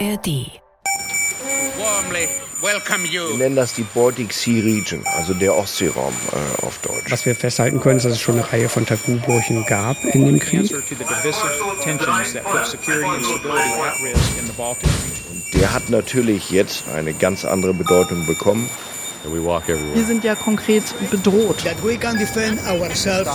[0.00, 0.50] ARD.
[1.78, 2.28] Warmly
[2.60, 3.36] welcome Wir you.
[3.36, 7.10] nennen das die Baltic Sea Region, also der Ostseeraum äh, auf Deutsch.
[7.10, 10.40] Was wir festhalten können, ist, dass es schon eine Reihe von Tabubrüchen gab in dem
[10.40, 10.62] Krieg.
[10.62, 10.82] region.
[15.52, 18.68] Der hat natürlich jetzt eine ganz andere Bedeutung bekommen.
[19.24, 21.64] Wir sind ja konkret bedroht.
[21.64, 23.28] that we can defend ourselves.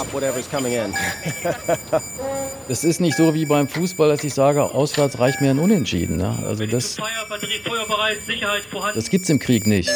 [2.68, 6.18] Es ist nicht so wie beim Fußball, dass ich sage, auswärts reicht mir ein Unentschieden.
[6.18, 6.38] Ne?
[6.46, 6.98] Also das,
[8.93, 9.89] das gibt's im Krieg nicht.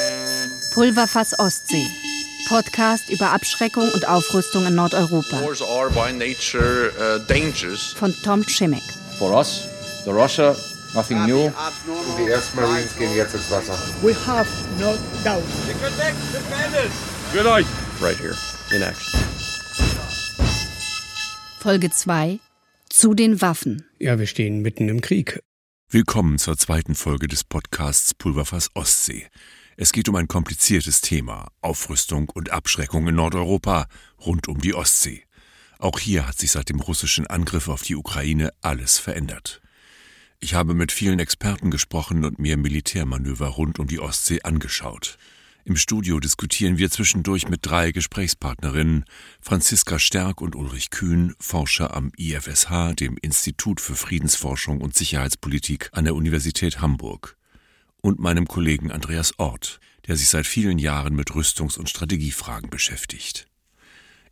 [0.73, 1.88] Pulverfass Ostsee.
[2.47, 5.41] Podcast über Abschreckung und Aufrüstung in Nordeuropa.
[5.41, 7.94] Wars are by nature uh, dangerous.
[7.94, 8.83] Von Tom Schimek.
[9.17, 9.67] For us,
[10.03, 10.55] the Russia,
[10.93, 11.52] nothing new.
[12.17, 13.73] Die ersten Marines gehen jetzt ins Wasser.
[14.02, 14.47] We have
[14.79, 15.43] no doubt.
[18.02, 18.35] Right here,
[18.71, 19.19] in action.
[21.59, 22.39] Folge 2.
[22.89, 23.85] Zu den Waffen.
[23.99, 25.41] Ja, wir stehen mitten im Krieg.
[25.89, 29.27] Willkommen zur zweiten Folge des Podcasts Pulverfass Ostsee.
[29.77, 33.88] Es geht um ein kompliziertes Thema, Aufrüstung und Abschreckung in Nordeuropa
[34.23, 35.23] rund um die Ostsee.
[35.80, 39.62] Auch hier hat sich seit dem russischen Angriff auf die Ukraine alles verändert.
[40.44, 45.17] Ich habe mit vielen Experten gesprochen und mir Militärmanöver rund um die Ostsee angeschaut.
[45.63, 49.05] Im Studio diskutieren wir zwischendurch mit drei Gesprächspartnerinnen,
[49.39, 56.03] Franziska Stärk und Ulrich Kühn, Forscher am IFSH, dem Institut für Friedensforschung und Sicherheitspolitik an
[56.03, 57.38] der Universität Hamburg,
[58.02, 63.47] und meinem Kollegen Andreas Ort, der sich seit vielen Jahren mit Rüstungs- und Strategiefragen beschäftigt.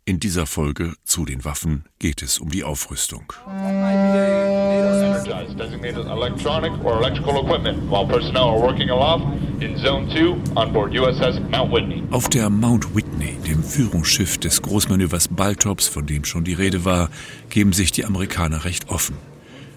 [0.04, 3.32] In dieser Folge zu den Waffen geht es um die Aufrüstung.
[3.46, 9.24] Energized, designated electronic or electrical equipment, while personnel are working aloft
[9.60, 12.02] in Zone 2 on board USS Mount Whitney.
[12.10, 17.08] Auf der Mount Whitney, dem Führungsschiff des Großmanövers Baltops, von dem schon die Rede war,
[17.48, 19.16] geben sich die Amerikaner recht offen.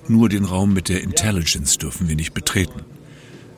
[0.08, 2.82] Nur den Raum mit der Intelligence dürfen wir nicht betreten.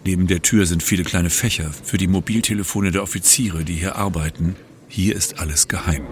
[0.04, 4.58] Neben der Tür sind viele kleine Fächer für die Mobiltelefone der Offiziere, die hier arbeiten.
[4.90, 6.06] Hier ist alles geheim.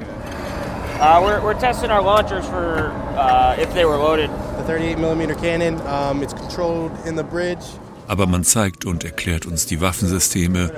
[1.00, 4.30] Uh, we're, we're testing our launchers for uh, if they were loaded.
[4.58, 7.64] The 38 millimeter cannon, um, it's controlled in the bridge.
[8.08, 10.72] Aber man zeigt und erklärt uns die Waffensysteme,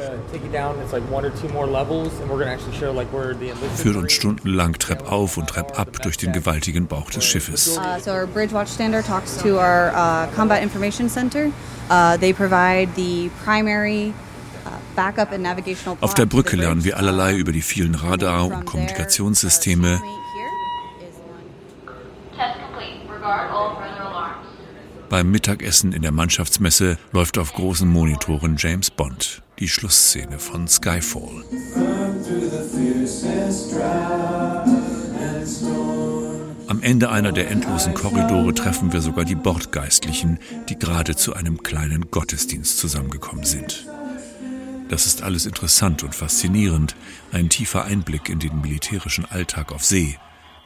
[3.75, 7.77] führt uns stundenlang treppauf und treppab durch den gewaltigen Bauch des Schiffes.
[7.77, 11.51] Uh, so our bridge watchstander talks to our uh, combat information center.
[11.89, 14.13] Uh, they provide the primary
[14.65, 14.86] uh, backup and navigational
[16.01, 20.01] Auf der Brücke lernen wir allerlei über die vielen Radar- und Kommunikationssysteme.
[25.09, 31.43] Beim Mittagessen in der Mannschaftsmesse läuft auf großen Monitoren James Bond, die Schlussszene von Skyfall.
[36.67, 41.63] Am Ende einer der endlosen Korridore treffen wir sogar die Bordgeistlichen, die gerade zu einem
[41.63, 43.87] kleinen Gottesdienst zusammengekommen sind.
[44.89, 46.95] Das ist alles interessant und faszinierend,
[47.31, 50.17] ein tiefer Einblick in den militärischen Alltag auf See,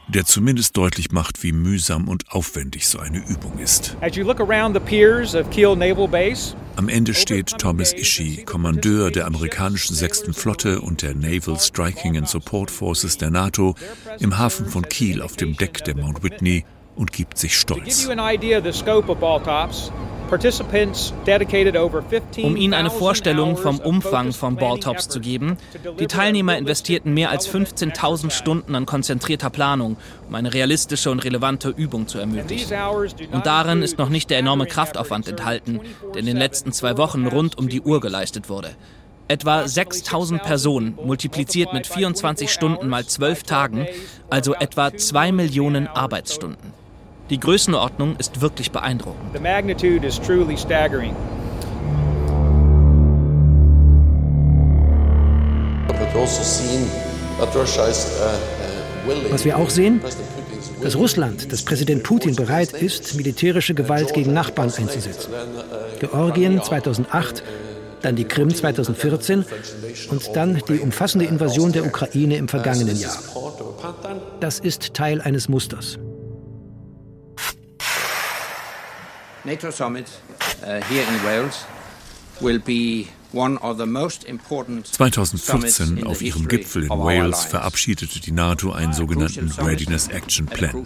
[0.08, 3.98] der zumindest deutlich macht, wie mühsam und aufwendig so eine Übung ist.
[4.02, 8.44] As you look around the piers of Kiel Naval Base, Am Ende steht Thomas Ishii,
[8.44, 13.76] Kommandeur der amerikanischen sechsten Flotte und der Naval Striking and Support Forces der NATO,
[14.20, 16.64] im Hafen von Kiel auf dem Deck der Mount Whitney
[16.96, 18.06] und gibt sich stolz.
[18.06, 19.92] you an idea of the scope of Baltops,
[20.32, 25.58] participants dedicated over 15 Um Ihnen eine Vorstellung vom Umfang von Balltops zu geben,
[26.00, 29.98] die Teilnehmer investierten mehr als 15.000 Stunden an konzentrierter Planung,
[30.30, 32.74] um eine realistische und relevante Übung zu ermöglichen.
[33.34, 35.82] Und darin ist noch nicht der enorme Kraftaufwand enthalten,
[36.14, 38.70] der in den letzten zwei Wochen rund um die Uhr geleistet wurde.
[39.28, 43.86] Etwa 6000 Personen multipliziert mit 24 Stunden mal 12 Tagen,
[44.30, 46.81] also etwa 2 Millionen Arbeitsstunden.
[47.32, 49.34] Die Größenordnung ist wirklich beeindruckend.
[49.34, 51.16] The magnitude is truly staggering.
[59.30, 60.02] Was wir auch sehen,
[60.84, 65.32] dass Russland, dass Präsident Putin bereit ist, militärische Gewalt gegen Nachbarn einzusetzen.
[66.02, 67.44] Georgien 2008,
[68.02, 69.46] dann die Krim 2014
[70.10, 73.18] und dann die umfassende Invasion der Ukraine im vergangenen Jahr.
[74.42, 75.98] Das ist Teil eines Musters.
[79.44, 80.08] NATO summit
[80.62, 81.66] uh, here in Wales
[82.42, 87.46] will be one of the most important summits 2014 in auf ihrem Gipfel in Wales
[87.46, 90.86] verabschiedete die NATO einen sogenannten Readiness Action Plan.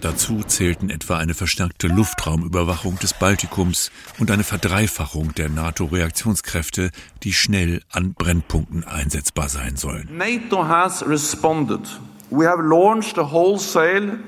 [0.00, 6.90] Dazu zählten etwa eine verstärkte Luftraumüberwachung des Baltikums und eine Verdreifachung der NATO-Reaktionskräfte,
[7.22, 10.08] die schnell an Brennpunkten einsetzbar sein sollen.
[10.16, 11.82] NATO has responded.
[12.30, 14.18] We have launched a wholesale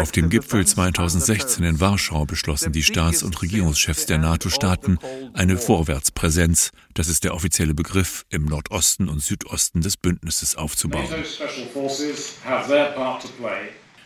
[0.00, 4.98] Auf dem Gipfel 2016 in Warschau beschlossen die Staats- und Regierungschefs der NATO-Staaten
[5.32, 11.06] eine Vorwärtspräsenz, das ist der offizielle Begriff, im Nordosten und Südosten des Bündnisses aufzubauen.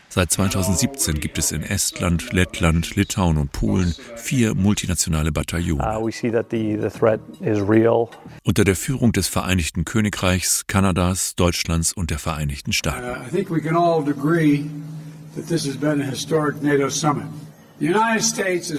[0.09, 5.83] Seit 2017 gibt es in Estland, Lettland, Litauen und Polen vier multinationale Bataillone.
[5.83, 6.09] Uh,
[8.43, 13.19] Unter der Führung des Vereinigten Königreichs, Kanadas, Deutschlands und der Vereinigten Staaten.
[13.19, 13.23] Uh,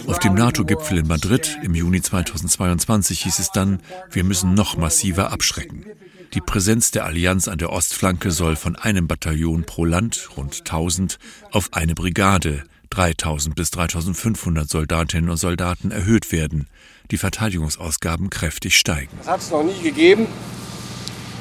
[0.09, 5.31] Auf dem NATO-Gipfel in Madrid im Juni 2022 hieß es dann, wir müssen noch massiver
[5.31, 5.85] abschrecken.
[6.35, 11.19] Die Präsenz der Allianz an der Ostflanke soll von einem Bataillon pro Land, rund 1000,
[11.53, 16.67] auf eine Brigade, 3000 bis 3500 Soldatinnen und Soldaten erhöht werden.
[17.11, 19.17] Die Verteidigungsausgaben kräftig steigen.
[19.19, 20.27] Das hat es noch nie gegeben.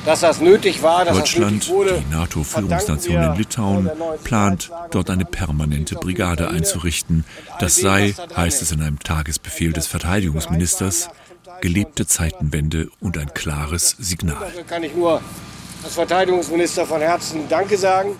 [0.05, 3.89] Dass das nötig war, dass Deutschland, das wurde, die NATO-Führungsnation in Litauen,
[4.23, 7.25] plant, dort eine permanente Brigade einzurichten.
[7.59, 11.09] Das sei, heißt es in einem Tagesbefehl des Verteidigungsministers,
[11.61, 14.39] gelebte Zeitenwende und ein klares Signal.
[14.39, 15.21] Dafür kann ich nur
[15.83, 18.19] als Verteidigungsminister von Herzen Danke sagen.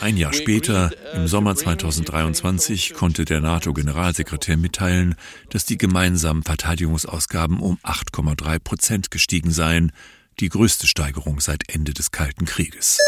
[0.00, 5.14] Ein Jahr später, im Sommer 2023, konnte der NATO-Generalsekretär mitteilen,
[5.50, 9.92] dass die gemeinsamen Verteidigungsausgaben um 8,3 Prozent gestiegen seien,
[10.40, 12.98] die größte Steigerung seit Ende des Kalten Krieges.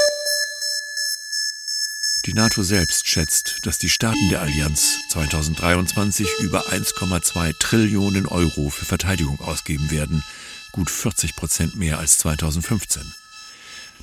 [2.27, 8.85] Die NATO selbst schätzt, dass die Staaten der Allianz 2023 über 1,2 Trillionen Euro für
[8.85, 10.25] Verteidigung ausgeben werden,
[10.73, 13.01] gut 40 Prozent mehr als 2015.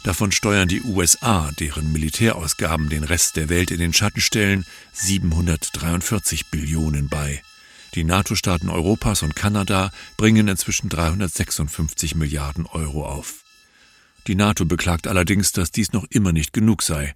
[0.04, 6.46] Davon steuern die USA, deren Militärausgaben den Rest der Welt in den Schatten stellen, 743
[6.46, 7.44] Billionen bei.
[7.94, 13.44] Die NATO-Staaten Europas und Kanada bringen inzwischen 356 Milliarden Euro auf.
[14.28, 17.16] Die NATO beklagt allerdings, dass dies noch immer nicht genug sei.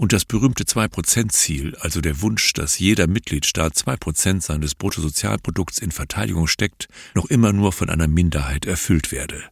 [0.00, 5.92] Und das berühmte 2-Prozent-Ziel, also der Wunsch, dass jeder Mitgliedstaat 2 Prozent seines Bruttosozialprodukts in
[5.92, 9.44] Verteidigung steckt, noch immer nur von einer Minderheit erfüllt werde.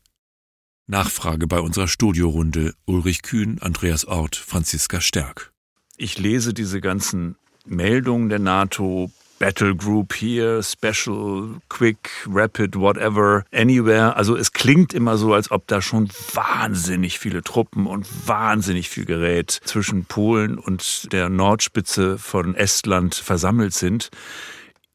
[0.86, 5.52] Nachfrage bei unserer Studiorunde Ulrich Kühn, Andreas Ort, Franziska Stärk.
[5.98, 7.36] Ich lese diese ganzen
[7.66, 14.16] Meldungen der NATO, Battle Group hier, Special, Quick, Rapid, whatever, anywhere.
[14.16, 19.04] Also es klingt immer so, als ob da schon wahnsinnig viele Truppen und wahnsinnig viel
[19.04, 24.10] Gerät zwischen Polen und der Nordspitze von Estland versammelt sind.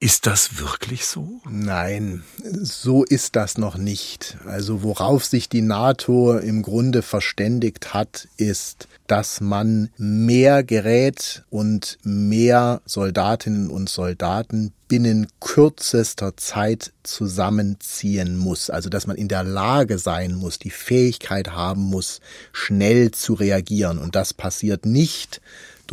[0.03, 1.39] Ist das wirklich so?
[1.49, 4.37] Nein, so ist das noch nicht.
[4.45, 11.99] Also worauf sich die NATO im Grunde verständigt hat, ist, dass man mehr Gerät und
[12.03, 18.69] mehr Soldatinnen und Soldaten binnen kürzester Zeit zusammenziehen muss.
[18.69, 22.19] Also dass man in der Lage sein muss, die Fähigkeit haben muss,
[22.51, 23.99] schnell zu reagieren.
[23.99, 25.39] Und das passiert nicht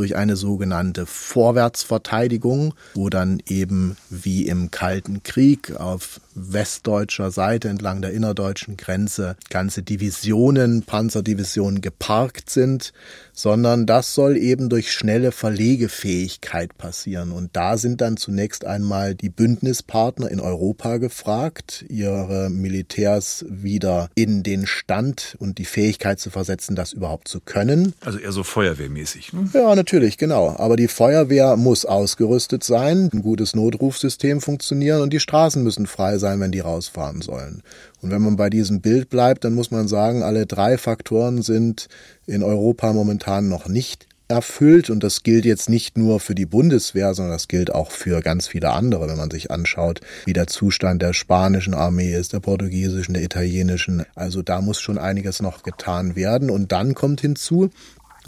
[0.01, 8.03] durch eine sogenannte Vorwärtsverteidigung, wo dann eben wie im Kalten Krieg auf westdeutscher Seite entlang
[8.03, 12.93] der innerdeutschen Grenze ganze Divisionen, Panzerdivisionen geparkt sind,
[13.33, 17.33] sondern das soll eben durch schnelle Verlegefähigkeit passieren.
[17.33, 24.43] Und da sind dann zunächst einmal die Bündnispartner in Europa gefragt, ihre Militärs wieder in
[24.43, 27.95] den Stand und die Fähigkeit zu versetzen, das überhaupt zu können.
[28.01, 29.33] Also eher so feuerwehrmäßig.
[29.33, 29.49] Ne?
[29.55, 30.55] Ja, natürlich, genau.
[30.57, 36.19] Aber die Feuerwehr muss ausgerüstet sein, ein gutes Notrufsystem funktionieren und die Straßen müssen frei
[36.21, 37.63] sein, wenn die rausfahren sollen.
[38.01, 41.89] Und wenn man bei diesem Bild bleibt, dann muss man sagen, alle drei Faktoren sind
[42.27, 44.89] in Europa momentan noch nicht erfüllt.
[44.89, 48.49] Und das gilt jetzt nicht nur für die Bundeswehr, sondern das gilt auch für ganz
[48.49, 53.15] viele andere, wenn man sich anschaut, wie der Zustand der spanischen Armee ist, der portugiesischen,
[53.15, 54.05] der italienischen.
[54.15, 56.49] Also da muss schon einiges noch getan werden.
[56.49, 57.71] Und dann kommt hinzu,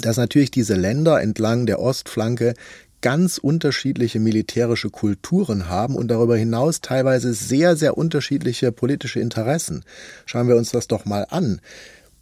[0.01, 2.55] dass natürlich diese Länder entlang der Ostflanke
[3.03, 9.85] ganz unterschiedliche militärische Kulturen haben und darüber hinaus teilweise sehr, sehr unterschiedliche politische Interessen.
[10.25, 11.61] Schauen wir uns das doch mal an.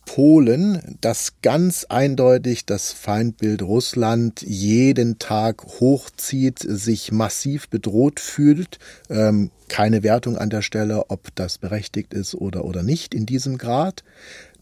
[0.07, 8.79] Polen, das ganz eindeutig das Feindbild Russland jeden Tag hochzieht, sich massiv bedroht fühlt.
[9.09, 13.57] Ähm, keine Wertung an der Stelle, ob das berechtigt ist oder, oder nicht in diesem
[13.57, 14.03] Grad.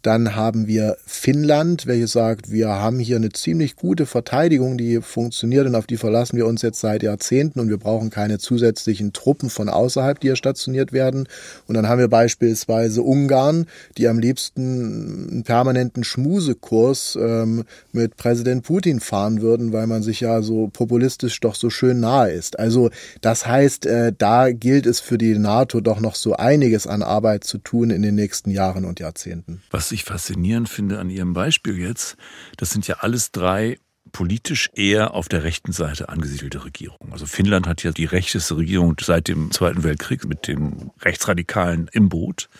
[0.03, 5.67] Dann haben wir Finnland, welches sagt, wir haben hier eine ziemlich gute Verteidigung, die funktioniert
[5.67, 9.51] und auf die verlassen wir uns jetzt seit Jahrzehnten und wir brauchen keine zusätzlichen Truppen
[9.51, 11.29] von außerhalb, die hier stationiert werden.
[11.67, 18.65] Und dann haben wir beispielsweise Ungarn, die am liebsten einen permanenten Schmusekurs ähm, mit Präsident
[18.65, 22.59] Putin fahren würden, weil man sich ja so populistisch doch so schön nahe ist.
[22.59, 22.91] Also
[23.21, 27.45] das heißt, äh, da gilt es für die NATO doch noch so einiges an Arbeit
[27.45, 29.63] zu tun in den nächsten Jahren und Jahrzehnten.
[29.71, 32.19] Was was ich faszinierend finde an Ihrem Beispiel jetzt,
[32.59, 33.79] das sind ja alles drei
[34.13, 37.11] politisch eher auf der rechten Seite angesiedelte Regierungen.
[37.11, 42.11] Also Finnland hat ja die rechteste Regierung seit dem Zweiten Weltkrieg mit den Rechtsradikalen im
[42.11, 42.51] Boot.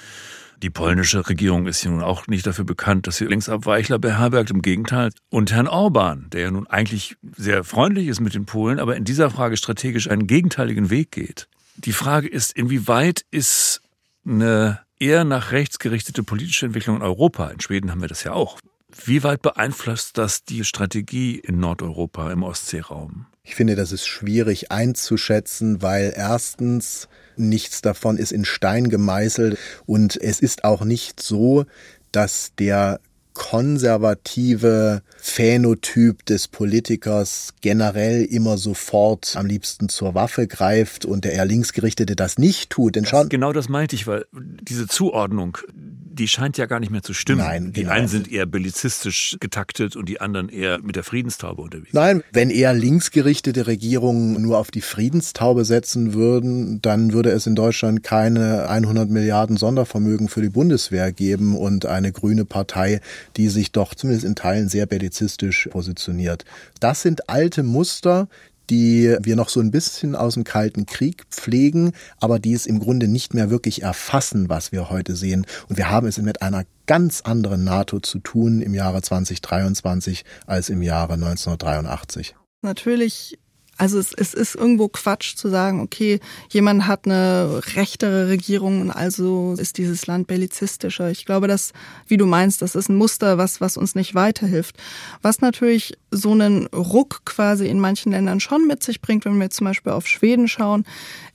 [0.63, 4.51] Die polnische Regierung ist ja nun auch nicht dafür bekannt, dass sie Linksabweichler beherbergt.
[4.51, 5.11] Im Gegenteil.
[5.29, 9.05] Und Herrn Orban, der ja nun eigentlich sehr freundlich ist mit den Polen, aber in
[9.05, 11.47] dieser Frage strategisch einen gegenteiligen Weg geht.
[11.77, 13.83] Die Frage ist, inwieweit ist
[14.27, 18.33] eine eher nach rechts gerichtete politische Entwicklung in Europa, in Schweden haben wir das ja
[18.33, 18.59] auch,
[19.05, 23.27] wie weit beeinflusst das die Strategie in Nordeuropa im Ostseeraum?
[23.43, 30.17] Ich finde, das ist schwierig einzuschätzen, weil erstens nichts davon ist in Stein gemeißelt und
[30.17, 31.65] es ist auch nicht so,
[32.13, 33.01] dass der
[33.39, 41.47] konservative Phänotyp des Politikers generell immer sofort am liebsten zur Waffe greift und der eher
[41.47, 42.97] linksgerichtete das nicht tut.
[42.97, 47.03] Denn das, genau das meinte ich, weil diese Zuordnung, die scheint ja gar nicht mehr
[47.03, 47.43] zu stimmen.
[47.43, 47.93] Nein, die genau.
[47.93, 51.93] einen sind eher bellizistisch getaktet und die anderen eher mit der Friedenstaube unterwegs.
[51.93, 57.55] Nein, wenn eher linksgerichtete Regierungen nur auf die Friedenstaube setzen würden, dann würde es in
[57.55, 63.01] Deutschland keine 100 Milliarden Sondervermögen für die Bundeswehr geben und eine grüne Partei,
[63.37, 66.45] die sich doch zumindest in Teilen sehr bellizistisch positioniert.
[66.81, 68.29] Das sind alte Muster,
[68.71, 72.81] die wir noch so ein bisschen aus dem Kalten Krieg pflegen, aber die es im
[72.81, 75.47] Grunde nicht mehr wirklich erfassen, was wir heute sehen.
[75.69, 80.69] Und wir haben es mit einer ganz anderen NATO zu tun im Jahre 2023 als
[80.69, 82.35] im Jahre 1983.
[82.63, 83.39] Natürlich
[83.79, 86.21] also es, es ist irgendwo Quatsch zu sagen, okay,
[86.51, 91.11] jemand hat eine rechtere Regierung und also ist dieses Land bellizistischer.
[91.11, 91.73] Ich glaube, dass,
[92.09, 94.77] wie du meinst, das ist ein Muster, was, was uns nicht weiterhilft.
[95.23, 99.51] Was natürlich so einen Ruck quasi in manchen Ländern schon mit sich bringt, wenn wir
[99.51, 100.85] zum Beispiel auf Schweden schauen,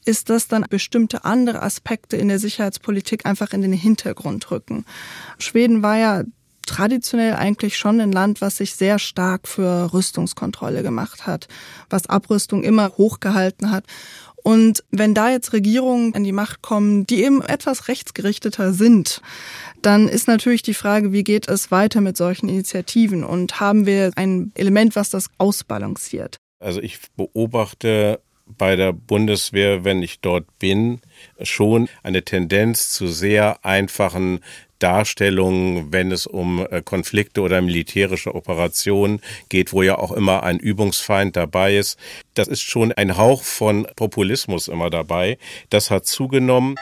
[0.05, 4.85] ist, dass dann bestimmte andere Aspekte in der Sicherheitspolitik einfach in den Hintergrund rücken.
[5.37, 6.23] Schweden war ja
[6.65, 11.47] traditionell eigentlich schon ein Land, was sich sehr stark für Rüstungskontrolle gemacht hat,
[11.89, 13.85] was Abrüstung immer hochgehalten hat.
[14.43, 19.21] Und wenn da jetzt Regierungen an die Macht kommen, die eben etwas rechtsgerichteter sind,
[19.81, 24.11] dann ist natürlich die Frage, wie geht es weiter mit solchen Initiativen und haben wir
[24.15, 26.37] ein Element, was das ausbalanciert?
[26.59, 30.99] Also ich beobachte bei der Bundeswehr, wenn ich dort bin,
[31.41, 34.41] schon eine Tendenz zu sehr einfachen
[34.83, 40.59] Darstellungen, wenn es um äh, Konflikte oder militärische Operationen geht, wo ja auch immer ein
[40.59, 41.97] Übungsfeind dabei ist.
[42.33, 45.37] Das ist schon ein Hauch von Populismus immer dabei.
[45.69, 46.75] Das hat zugenommen.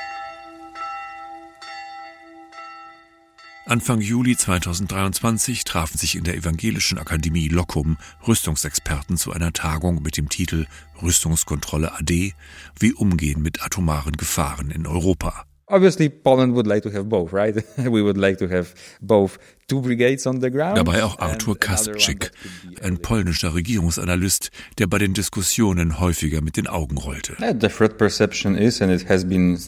[3.67, 10.17] Anfang Juli 2023 trafen sich in der Evangelischen Akademie Locum Rüstungsexperten zu einer Tagung mit
[10.17, 10.65] dem Titel
[11.03, 12.33] Rüstungskontrolle AD,
[12.79, 15.45] wie umgehen mit atomaren Gefahren in Europa.
[15.71, 17.55] Obviously, Poland would like to have both, right?
[17.77, 19.37] We would like to have both
[19.67, 20.77] two brigades on the ground.
[20.77, 22.31] Dabei auch Artur Kaspczyk,
[22.81, 27.35] ein polnischer Regierungsanalyst, der bei den Diskussionen häufiger mit den Augen rollte.
[27.39, 29.59] The threat perception is, and it has been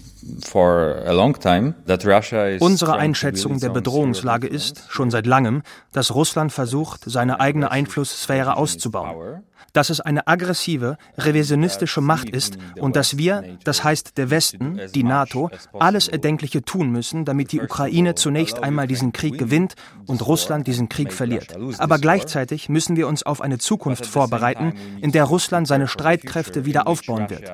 [0.45, 5.63] for a long time, that Russia is Unsere Einschätzung der Bedrohungslage ist, schon seit langem,
[5.91, 12.95] dass Russland versucht, seine eigene Einflusssphäre auszubauen dass es eine aggressive, revisionistische Macht ist und
[12.95, 18.15] dass wir, das heißt der Westen, die NATO, alles Erdenkliche tun müssen, damit die Ukraine
[18.15, 19.73] zunächst einmal diesen Krieg gewinnt
[20.05, 21.55] und Russland diesen Krieg verliert.
[21.77, 26.87] Aber gleichzeitig müssen wir uns auf eine Zukunft vorbereiten, in der Russland seine Streitkräfte wieder
[26.87, 27.51] aufbauen wird.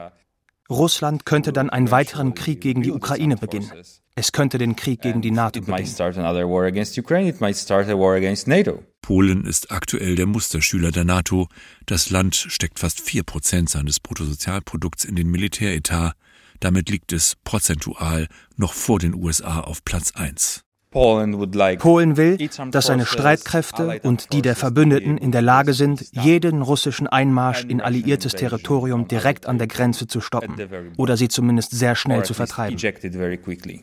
[0.70, 3.72] Russland könnte dann einen weiteren Krieg gegen die Ukraine beginnen.
[4.16, 5.88] Es könnte den Krieg gegen die NATO beginnen.
[9.02, 11.48] Polen ist aktuell der Musterschüler der NATO.
[11.88, 16.14] Das Land steckt fast vier Prozent seines Bruttosozialprodukts in den Militäretat.
[16.60, 20.64] Damit liegt es prozentual noch vor den USA auf Platz eins.
[20.92, 27.06] Polen will, dass seine Streitkräfte und die der Verbündeten in der Lage sind, jeden russischen
[27.06, 30.56] Einmarsch in alliiertes Territorium direkt an der Grenze zu stoppen
[30.98, 32.80] oder sie zumindest sehr schnell zu vertreiben.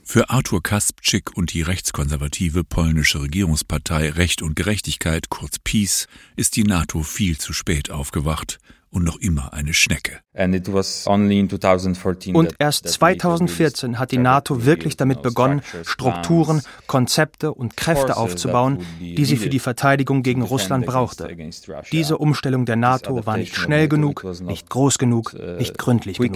[0.02, 6.64] Für Artur Kaspczyk und die rechtskonservative polnische Regierungspartei Recht und Gerechtigkeit, kurz PiS, ist die
[6.64, 8.58] NATO viel zu spät aufgewacht
[8.96, 10.20] und noch immer eine Schnecke.
[12.32, 19.26] Und erst 2014 hat die NATO wirklich damit begonnen, Strukturen, Konzepte und Kräfte aufzubauen, die
[19.26, 21.28] sie für die Verteidigung gegen Russland brauchte.
[21.92, 26.34] Diese Umstellung der NATO war nicht schnell genug, nicht groß genug, uh, nicht gründlich genug.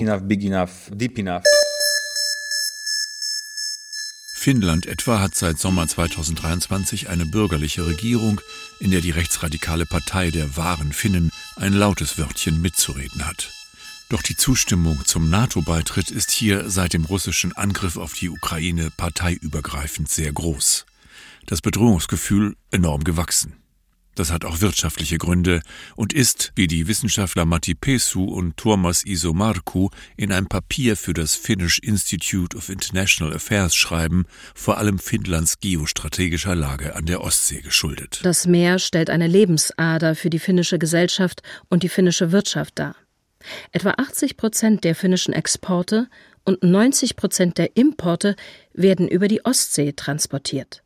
[4.34, 8.40] Finnland etwa hat seit Sommer 2023 eine bürgerliche Regierung,
[8.80, 13.50] in der die rechtsradikale Partei der wahren Finnen ein lautes Wörtchen mitzureden hat.
[14.08, 20.08] Doch die Zustimmung zum NATO-Beitritt ist hier seit dem russischen Angriff auf die Ukraine parteiübergreifend
[20.08, 20.86] sehr groß.
[21.46, 23.56] das Bedrohungsgefühl enorm gewachsen.
[24.20, 25.62] Das hat auch wirtschaftliche Gründe
[25.96, 31.36] und ist, wie die Wissenschaftler Matti Pesu und Tuomas Isomarku in einem Papier für das
[31.36, 38.20] Finnish Institute of International Affairs schreiben, vor allem Finnlands geostrategischer Lage an der Ostsee geschuldet.
[38.22, 42.96] Das Meer stellt eine Lebensader für die finnische Gesellschaft und die finnische Wirtschaft dar.
[43.72, 46.08] Etwa 80 Prozent der finnischen Exporte
[46.44, 48.36] und 90 Prozent der Importe
[48.74, 50.82] werden über die Ostsee transportiert.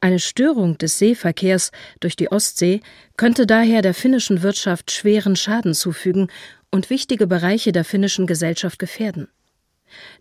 [0.00, 1.70] Eine Störung des Seeverkehrs
[2.00, 2.80] durch die Ostsee
[3.16, 6.28] könnte daher der finnischen Wirtschaft schweren Schaden zufügen
[6.70, 9.28] und wichtige Bereiche der finnischen Gesellschaft gefährden.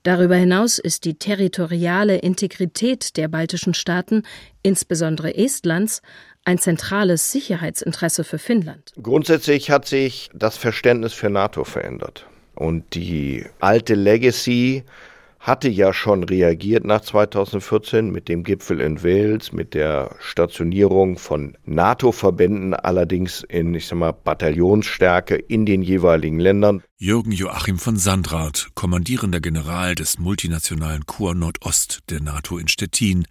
[0.03, 4.23] Darüber hinaus ist die territoriale Integrität der baltischen Staaten,
[4.63, 6.01] insbesondere Estlands,
[6.45, 8.93] ein zentrales Sicherheitsinteresse für Finnland.
[9.01, 12.25] Grundsätzlich hat sich das Verständnis für NATO verändert.
[12.55, 14.83] Und die alte Legacy
[15.47, 21.57] hatte ja schon reagiert nach 2014 mit dem Gipfel in Wales, mit der Stationierung von
[21.63, 26.83] NATO-Verbänden, allerdings in, ich sag mal, Bataillonsstärke in den jeweiligen Ländern.
[26.97, 33.25] Jürgen Joachim von Sandrath, kommandierender General des multinationalen Korps Nordost der NATO in Stettin,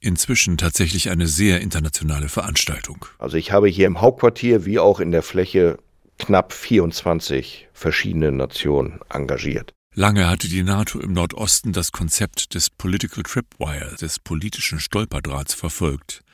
[0.00, 3.06] inzwischen tatsächlich eine sehr internationale Veranstaltung.
[3.18, 5.78] Also ich habe hier im Hauptquartier wie auch in der Fläche
[6.18, 9.72] knapp 24 verschiedene Nationen engagiert.
[9.96, 16.24] Lange hatte die NATO im Nordosten das Konzept des Political Tripwire, des politischen Stolperdrahts verfolgt.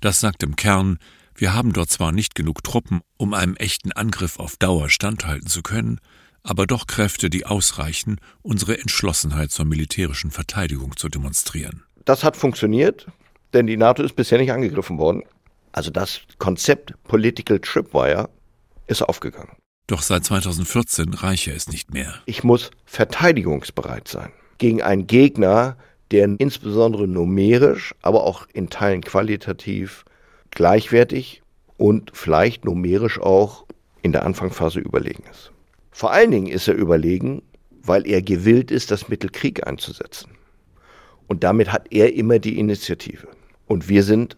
[0.00, 0.98] Das sagt im Kern,
[1.36, 5.62] wir haben dort zwar nicht genug Truppen, um einem echten Angriff auf Dauer standhalten zu
[5.62, 6.00] können,
[6.42, 11.84] aber doch Kräfte, die ausreichen, unsere Entschlossenheit zur militärischen Verteidigung zu demonstrieren.
[12.06, 13.06] Das hat funktioniert,
[13.52, 15.22] denn die NATO ist bisher nicht angegriffen worden.
[15.70, 18.30] Also das Konzept Political Tripwire
[18.88, 19.56] ist aufgegangen.
[19.86, 22.14] Doch seit 2014 reiche es nicht mehr.
[22.26, 25.76] Ich muss verteidigungsbereit sein gegen einen Gegner,
[26.10, 30.04] der insbesondere numerisch, aber auch in Teilen qualitativ
[30.50, 31.42] gleichwertig
[31.76, 33.66] und vielleicht numerisch auch
[34.02, 35.52] in der Anfangsphase überlegen ist.
[35.90, 37.42] Vor allen Dingen ist er überlegen,
[37.82, 40.30] weil er gewillt ist, das Mittel Krieg einzusetzen.
[41.28, 43.28] Und damit hat er immer die Initiative.
[43.66, 44.36] Und wir sind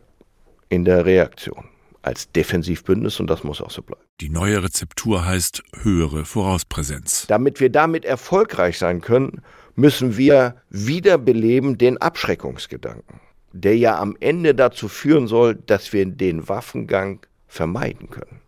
[0.69, 1.65] in der Reaktion
[2.09, 4.03] als Defensivbündnis und das muss auch so bleiben.
[4.21, 7.27] Die neue Rezeptur heißt höhere Vorauspräsenz.
[7.29, 9.43] Damit wir damit erfolgreich sein können,
[9.77, 13.21] müssen wir wiederbeleben den Abschreckungsgedanken,
[13.53, 18.41] der ja am Ende dazu führen soll, dass wir den Waffengang vermeiden können.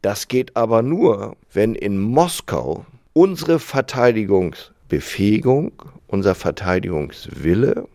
[0.00, 5.72] Das geht aber nur, wenn in Moskau unsere Verteidigungsbefähigung,
[6.06, 7.88] unser Verteidigungswille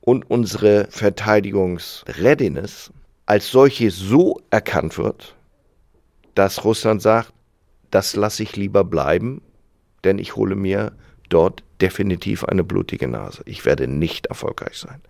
[0.00, 2.90] und unsere Verteidigungsreadiness
[3.28, 5.36] als solche so erkannt wird,
[6.34, 7.30] dass Russland sagt,
[7.90, 9.42] das lasse ich lieber bleiben,
[10.02, 10.96] denn ich hole mir
[11.28, 13.42] dort definitiv eine blutige Nase.
[13.44, 15.02] Ich werde nicht erfolgreich sein.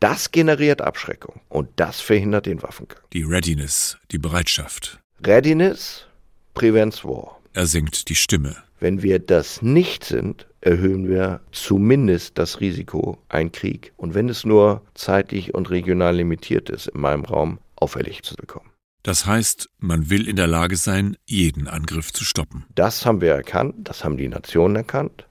[0.00, 2.98] Das generiert Abschreckung und das verhindert den Waffengang.
[3.12, 4.98] Die Readiness, die Bereitschaft.
[5.24, 6.06] Readiness
[6.54, 7.38] prevents war.
[7.52, 8.56] Er senkt die Stimme.
[8.82, 14.44] Wenn wir das nicht sind, erhöhen wir zumindest das Risiko, ein Krieg, und wenn es
[14.44, 18.70] nur zeitlich und regional limitiert ist, in meinem Raum auferlegt zu bekommen.
[19.04, 22.64] Das heißt, man will in der Lage sein, jeden Angriff zu stoppen.
[22.74, 25.28] Das haben wir erkannt, das haben die Nationen erkannt.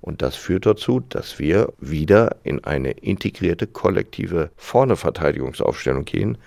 [0.00, 6.38] Und das führt dazu, dass wir wieder in eine integrierte kollektive Vorne-Verteidigungsaufstellung gehen,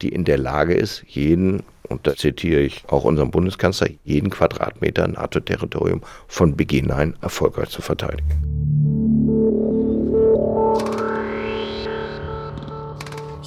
[0.00, 5.08] die in der Lage ist, jeden, und da zitiere ich auch unseren Bundeskanzler, jeden Quadratmeter
[5.08, 8.28] NATO-Territorium von Beginn an erfolgreich zu verteidigen.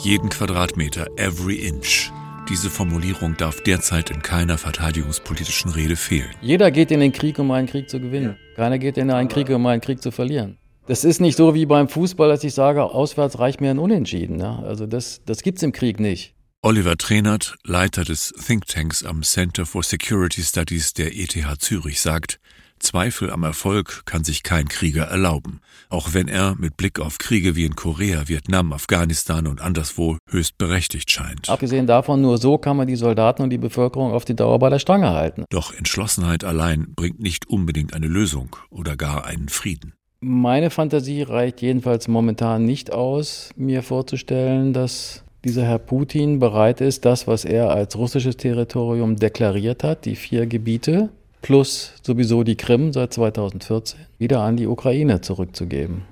[0.03, 2.11] Jeden Quadratmeter, every inch.
[2.49, 6.31] Diese Formulierung darf derzeit in keiner verteidigungspolitischen Rede fehlen.
[6.41, 8.35] Jeder geht in den Krieg, um einen Krieg zu gewinnen.
[8.55, 10.57] Keiner geht in einen Krieg, um einen Krieg zu verlieren.
[10.87, 14.37] Das ist nicht so wie beim Fußball, dass ich sage, auswärts reicht mir ein Unentschieden.
[14.37, 14.63] Ne?
[14.65, 16.33] Also das, das es im Krieg nicht.
[16.63, 22.39] Oliver Trenert, Leiter des Thinktanks am Center for Security Studies der ETH Zürich, sagt,
[22.77, 27.55] Zweifel am Erfolg kann sich kein Krieger erlauben, auch wenn er mit Blick auf Kriege
[27.55, 31.49] wie in Korea, Vietnam, Afghanistan und anderswo höchst berechtigt scheint.
[31.49, 34.69] Abgesehen davon, nur so kann man die Soldaten und die Bevölkerung auf die Dauer bei
[34.69, 35.45] der Stange halten.
[35.49, 39.93] Doch Entschlossenheit allein bringt nicht unbedingt eine Lösung oder gar einen Frieden.
[40.19, 47.05] Meine Fantasie reicht jedenfalls momentan nicht aus, mir vorzustellen, dass dieser Herr Putin bereit ist,
[47.05, 51.09] das, was er als russisches Territorium deklariert hat, die vier Gebiete
[51.41, 56.03] plus sowieso die Krim seit 2014, wieder an die Ukraine zurückzugeben.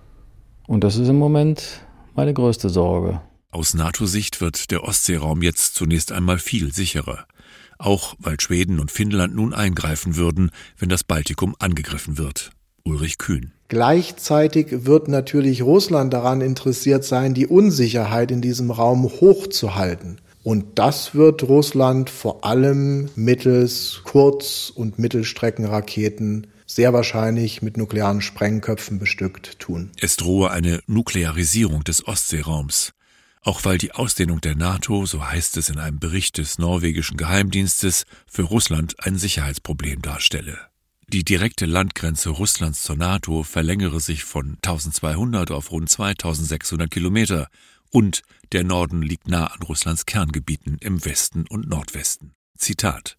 [0.68, 1.82] Und das ist im Moment
[2.16, 3.22] meine größte Sorge.
[3.52, 7.26] Aus NATO-Sicht wird der Ostseeraum jetzt zunächst einmal viel sicherer.
[7.78, 12.52] Auch weil Schweden und Finnland nun eingreifen würden, wenn das Baltikum angegriffen wird.
[12.84, 13.54] Ulrich Kühn.
[13.70, 20.20] Gleichzeitig wird natürlich Russland daran interessiert sein, die Unsicherheit in diesem Raum hochzuhalten.
[20.44, 28.98] Und das wird Russland vor allem mittels Kurz- und Mittelstreckenraketen sehr wahrscheinlich mit nuklearen Sprengköpfen
[28.98, 29.92] bestückt tun.
[30.00, 32.94] Es drohe eine Nuklearisierung des Ostseeraums.
[33.42, 38.06] Auch weil die Ausdehnung der NATO, so heißt es in einem Bericht des norwegischen Geheimdienstes,
[38.26, 40.69] für Russland ein Sicherheitsproblem darstelle.
[41.12, 47.48] Die direkte Landgrenze Russlands zur NATO verlängere sich von 1200 auf rund 2600 Kilometer
[47.90, 52.34] und der Norden liegt nah an Russlands Kerngebieten im Westen und Nordwesten.
[52.56, 53.18] Zitat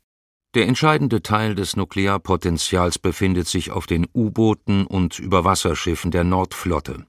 [0.55, 7.07] Der entscheidende Teil des Nuklearpotenzials befindet sich auf den U-Booten und Überwasserschiffen der Nordflotte.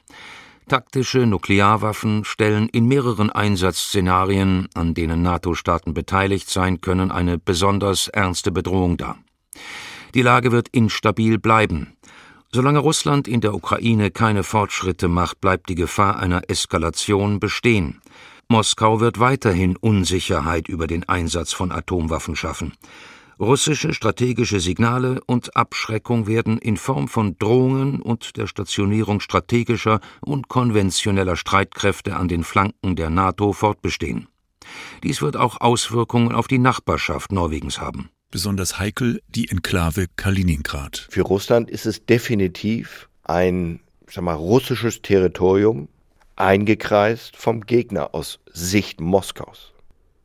[0.67, 8.51] Taktische Nuklearwaffen stellen in mehreren Einsatzszenarien, an denen NATO-Staaten beteiligt sein können, eine besonders ernste
[8.51, 9.19] Bedrohung dar.
[10.13, 11.95] Die Lage wird instabil bleiben.
[12.51, 18.01] Solange Russland in der Ukraine keine Fortschritte macht, bleibt die Gefahr einer Eskalation bestehen.
[18.49, 22.73] Moskau wird weiterhin Unsicherheit über den Einsatz von Atomwaffen schaffen.
[23.39, 30.49] Russische strategische Signale und Abschreckung werden in Form von Drohungen und der Stationierung strategischer und
[30.49, 34.27] konventioneller Streitkräfte an den Flanken der NATO fortbestehen.
[35.03, 41.07] Dies wird auch Auswirkungen auf die Nachbarschaft Norwegens haben besonders heikel die Enklave Kaliningrad.
[41.09, 45.87] Für Russland ist es definitiv ein sag mal, russisches Territorium,
[46.35, 49.71] eingekreist vom Gegner aus Sicht Moskaus.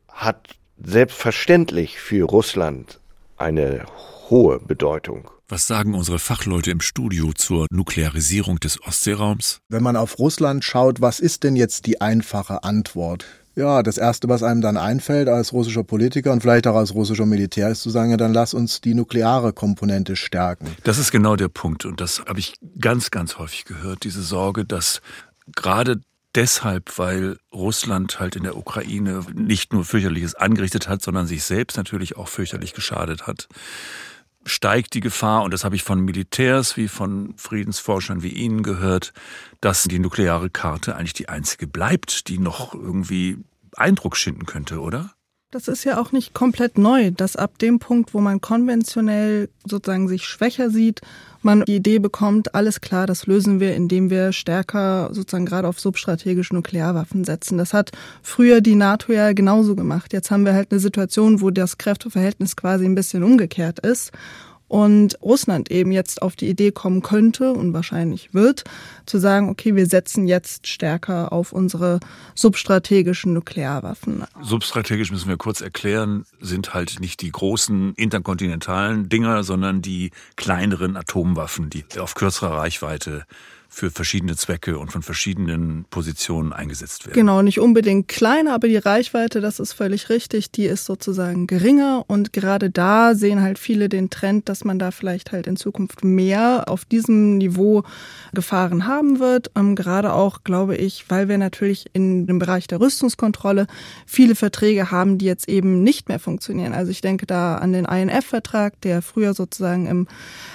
[0.09, 3.01] Hat selbstverständlich für Russland
[3.37, 3.87] eine
[4.29, 5.31] hohe Bedeutung.
[5.49, 9.61] Was sagen unsere Fachleute im Studio zur Nuklearisierung des Ostseeraums?
[9.69, 13.27] Wenn man auf Russland schaut, was ist denn jetzt die einfache Antwort?
[13.57, 17.25] Ja, das Erste, was einem dann einfällt als russischer Politiker und vielleicht auch als russischer
[17.25, 20.69] Militär, ist zu sagen, ja, dann lass uns die nukleare Komponente stärken.
[20.85, 24.67] Das ist genau der Punkt und das habe ich ganz, ganz häufig gehört, diese Sorge,
[24.67, 25.01] dass
[25.55, 26.01] gerade
[26.35, 31.79] deshalb, weil Russland halt in der Ukraine nicht nur fürchterliches angerichtet hat, sondern sich selbst
[31.79, 33.49] natürlich auch fürchterlich geschadet hat,
[34.47, 39.13] steigt die Gefahr, und das habe ich von Militärs wie von Friedensforschern wie Ihnen gehört,
[39.61, 43.39] dass die nukleare Karte eigentlich die einzige bleibt, die noch irgendwie
[43.77, 45.16] Eindruck schinden könnte, oder?
[45.57, 50.07] Das ist ja auch nicht komplett neu, dass ab dem Punkt, wo man konventionell sozusagen
[50.07, 51.01] sich schwächer sieht,
[51.41, 55.81] man die Idee bekommt, alles klar, das lösen wir, indem wir stärker sozusagen gerade auf
[55.81, 57.57] substrategische Nuklearwaffen setzen.
[57.57, 60.13] Das hat früher die NATO ja genauso gemacht.
[60.13, 64.13] Jetzt haben wir halt eine Situation, wo das Kräfteverhältnis quasi ein bisschen umgekehrt ist
[64.69, 68.65] und Russland eben jetzt auf die Idee kommen könnte und wahrscheinlich wird,
[69.07, 72.01] zu sagen, okay, wir setzen jetzt stärker auf unsere
[72.35, 74.25] substrategischen Nuklearwaffen.
[74.43, 80.97] Substrategisch müssen wir kurz erklären, sind halt nicht die großen interkontinentalen Dinger, sondern die kleineren
[80.97, 83.25] Atomwaffen, die auf kürzerer Reichweite
[83.77, 87.15] für verschiedene Zwecke und von verschiedenen Positionen eingesetzt werden.
[87.15, 92.03] Genau, nicht unbedingt kleiner, aber die Reichweite, das ist völlig richtig, die ist sozusagen geringer
[92.07, 96.05] und gerade da sehen halt viele den Trend, dass man da vielleicht halt in Zukunft
[96.05, 97.83] mehr auf diesem Niveau
[98.33, 99.51] Gefahren haben wird.
[99.55, 103.67] Ähm, gerade auch, glaube ich, weil wir natürlich in dem Bereich der Rüstungskontrolle
[104.07, 106.73] viele Verträge haben, die jetzt eben nicht mehr funktionieren.
[106.73, 110.09] Also ich denke da an den INF-Vertrag, der früher sozusagen im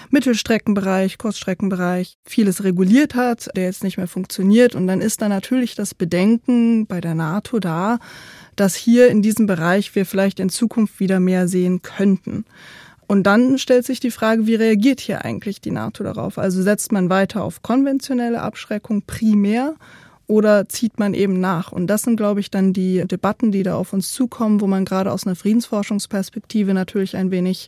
[0.09, 4.75] Mittelstreckenbereich, Kurzstreckenbereich vieles reguliert hat, der jetzt nicht mehr funktioniert.
[4.75, 7.99] Und dann ist da natürlich das Bedenken bei der NATO da,
[8.55, 12.45] dass hier in diesem Bereich wir vielleicht in Zukunft wieder mehr sehen könnten.
[13.07, 16.37] Und dann stellt sich die Frage, wie reagiert hier eigentlich die NATO darauf?
[16.37, 19.75] Also setzt man weiter auf konventionelle Abschreckung primär
[20.27, 21.73] oder zieht man eben nach?
[21.73, 24.85] Und das sind, glaube ich, dann die Debatten, die da auf uns zukommen, wo man
[24.85, 27.67] gerade aus einer Friedensforschungsperspektive natürlich ein wenig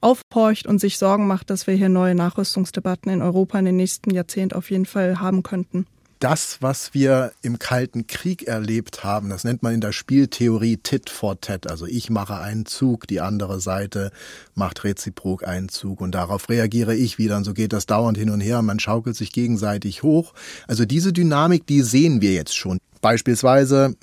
[0.00, 4.10] aufhorcht und sich Sorgen macht, dass wir hier neue Nachrüstungsdebatten in Europa in den nächsten
[4.10, 5.86] Jahrzehnten auf jeden Fall haben könnten
[6.20, 11.08] das, was wir im Kalten Krieg erlebt haben, das nennt man in der Spieltheorie Tit
[11.08, 11.68] for Tat.
[11.68, 14.12] Also ich mache einen Zug, die andere Seite
[14.54, 18.30] macht reziprok einen Zug und darauf reagiere ich wieder und so geht das dauernd hin
[18.30, 18.60] und her.
[18.60, 20.34] Man schaukelt sich gegenseitig hoch.
[20.68, 22.78] Also diese Dynamik, die sehen wir jetzt schon.
[23.00, 23.96] Beispielsweise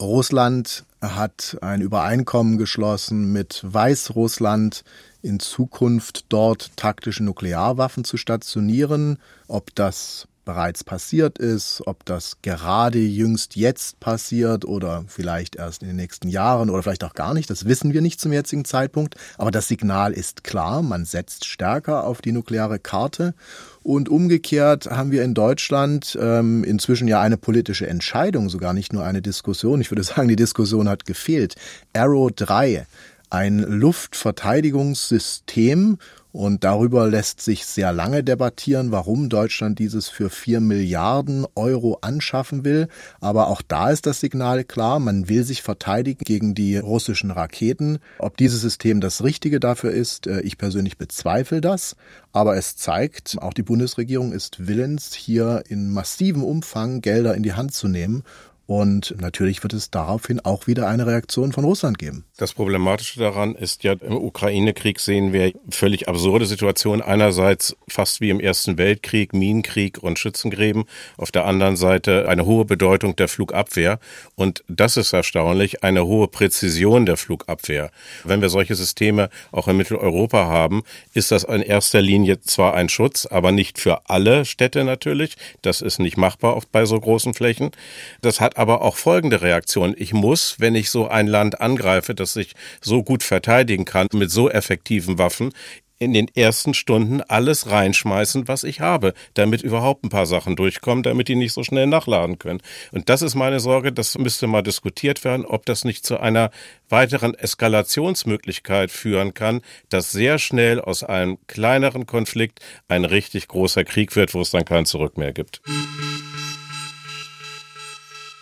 [0.00, 4.84] Russland hat ein Übereinkommen geschlossen mit Weißrussland,
[5.22, 9.18] in Zukunft dort taktische Nuklearwaffen zu stationieren.
[9.46, 15.88] Ob das bereits passiert ist, ob das gerade jüngst jetzt passiert oder vielleicht erst in
[15.88, 19.16] den nächsten Jahren oder vielleicht auch gar nicht, das wissen wir nicht zum jetzigen Zeitpunkt.
[19.36, 23.34] Aber das Signal ist klar, man setzt stärker auf die nukleare Karte.
[23.82, 29.04] Und umgekehrt haben wir in Deutschland ähm, inzwischen ja eine politische Entscheidung, sogar nicht nur
[29.04, 29.82] eine Diskussion.
[29.82, 31.56] Ich würde sagen, die Diskussion hat gefehlt.
[31.92, 32.86] Arrow 3
[33.30, 35.98] ein Luftverteidigungssystem,
[36.30, 42.64] Und darüber lässt sich sehr lange debattieren, warum Deutschland dieses für vier Milliarden Euro anschaffen
[42.64, 42.88] will.
[43.20, 47.98] Aber auch da ist das Signal klar, man will sich verteidigen gegen die russischen Raketen.
[48.18, 51.96] Ob dieses System das Richtige dafür ist, äh, ich persönlich bezweifle das.
[52.32, 57.54] Aber es zeigt, auch die Bundesregierung ist willens, hier in massivem Umfang Gelder in die
[57.54, 58.22] Hand zu nehmen.
[58.70, 62.26] Und natürlich wird es daraufhin auch wieder eine Reaktion von Russland geben.
[62.36, 67.00] Das Problematische daran ist ja, im Ukraine-Krieg sehen wir völlig absurde Situationen.
[67.00, 70.84] Einerseits fast wie im Ersten Weltkrieg, Minenkrieg und Schützengräben.
[71.16, 74.00] Auf der anderen Seite eine hohe Bedeutung der Flugabwehr.
[74.34, 77.90] Und das ist erstaunlich, eine hohe Präzision der Flugabwehr.
[78.24, 80.82] Wenn wir solche Systeme auch in Mitteleuropa haben,
[81.14, 85.38] ist das in erster Linie zwar ein Schutz, aber nicht für alle Städte natürlich.
[85.62, 87.70] Das ist nicht machbar oft bei so großen Flächen.
[88.20, 89.94] Das hat aber auch folgende Reaktion.
[89.96, 94.32] Ich muss, wenn ich so ein Land angreife, das sich so gut verteidigen kann, mit
[94.32, 95.52] so effektiven Waffen,
[96.00, 101.02] in den ersten Stunden alles reinschmeißen, was ich habe, damit überhaupt ein paar Sachen durchkommen,
[101.02, 102.60] damit die nicht so schnell nachladen können.
[102.92, 106.50] Und das ist meine Sorge, das müsste mal diskutiert werden, ob das nicht zu einer
[106.88, 114.14] weiteren Eskalationsmöglichkeit führen kann, dass sehr schnell aus einem kleineren Konflikt ein richtig großer Krieg
[114.16, 115.60] wird, wo es dann kein Zurück mehr gibt.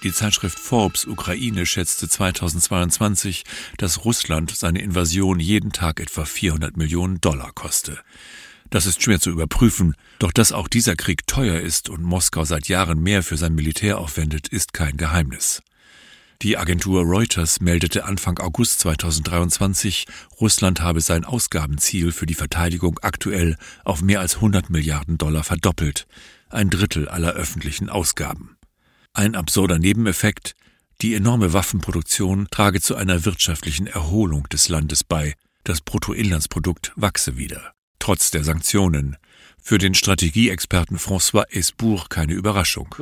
[0.07, 3.43] Die Zeitschrift Forbes Ukraine schätzte 2022,
[3.77, 7.99] dass Russland seine Invasion jeden Tag etwa 400 Millionen Dollar koste.
[8.71, 12.69] Das ist schwer zu überprüfen, doch dass auch dieser Krieg teuer ist und Moskau seit
[12.69, 15.61] Jahren mehr für sein Militär aufwendet, ist kein Geheimnis.
[16.41, 20.07] Die Agentur Reuters meldete Anfang August 2023,
[20.41, 26.07] Russland habe sein Ausgabenziel für die Verteidigung aktuell auf mehr als 100 Milliarden Dollar verdoppelt,
[26.49, 28.56] ein Drittel aller öffentlichen Ausgaben.
[29.17, 30.55] Ein absurder Nebeneffekt,
[31.01, 35.33] die enorme Waffenproduktion trage zu einer wirtschaftlichen Erholung des Landes bei,
[35.65, 39.17] das Bruttoinlandsprodukt wachse wieder, trotz der Sanktionen.
[39.59, 42.95] Für den Strategieexperten François Esbourg keine Überraschung.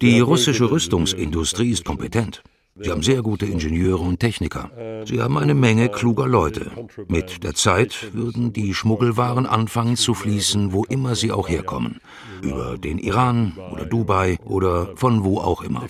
[0.00, 2.42] Die russische Rüstungsindustrie ist kompetent.
[2.80, 4.70] Sie haben sehr gute Ingenieure und Techniker.
[5.04, 6.70] Sie haben eine Menge kluger Leute.
[7.08, 12.00] Mit der Zeit würden die Schmuggelwaren anfangen zu fließen, wo immer sie auch herkommen.
[12.42, 15.86] Über den Iran oder Dubai oder von wo auch immer.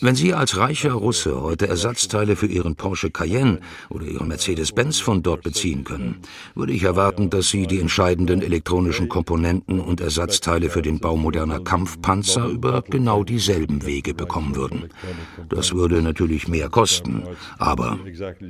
[0.00, 5.22] Wenn Sie als reicher Russe heute Ersatzteile für Ihren Porsche Cayenne oder Ihren Mercedes-Benz von
[5.22, 6.16] dort beziehen können,
[6.54, 11.60] würde ich erwarten, dass Sie die entscheidenden elektronischen Komponenten und Ersatzteile für den Bau moderner
[11.60, 14.90] Kampfpanzer über genau dieselben Wege bekommen würden.
[15.48, 17.22] Das würde natürlich mehr kosten.
[17.58, 17.98] Aber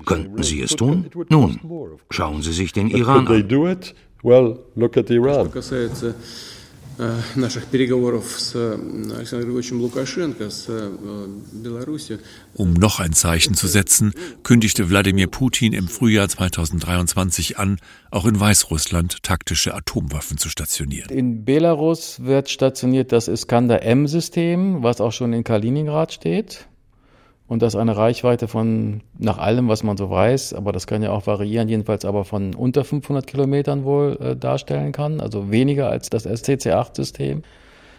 [0.07, 1.11] könnten Sie es tun?
[1.29, 1.61] Nun,
[2.11, 3.51] schauen Sie sich den Iran an.
[12.55, 17.79] Um noch ein Zeichen zu setzen, kündigte Wladimir Putin im Frühjahr 2023 an,
[18.11, 21.11] auch in Weißrussland taktische Atomwaffen zu stationieren.
[21.11, 26.70] In Belarus wird stationiert das Iskander-M-System, was auch schon in Kaliningrad steht
[27.51, 31.11] und das eine Reichweite von, nach allem, was man so weiß, aber das kann ja
[31.11, 36.11] auch variieren, jedenfalls aber von unter 500 Kilometern wohl äh, darstellen kann, also weniger als
[36.11, 37.43] das STC-8-System.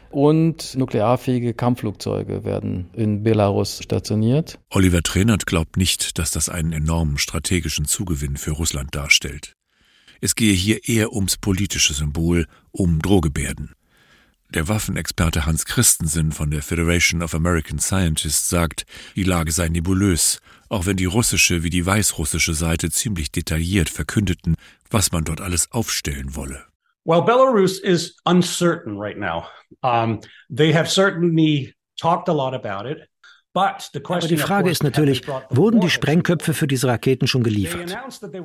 [0.10, 4.58] Und nuklearfähige Kampfflugzeuge werden in Belarus stationiert.
[4.70, 9.58] Oliver Trenert glaubt nicht, dass das einen enormen strategischen Zugewinn für Russland darstellt.
[10.22, 13.74] Es gehe hier eher ums politische Symbol, um Drohgebärden.
[14.54, 18.86] Der Waffenexperte Hans Christensen von der Federation of American Scientists sagt,
[19.16, 24.56] die Lage sei nebulös, auch wenn die russische wie die weißrussische Seite ziemlich detailliert verkündeten,
[24.90, 26.66] was man dort alles aufstellen wolle.
[27.06, 29.46] Well, Belarus is uncertain right now.
[29.84, 30.20] Um,
[30.54, 33.08] they have certainly talked a lot about it.
[33.54, 37.98] Aber die Frage ist natürlich, wurden die Sprengköpfe für diese Raketen schon geliefert?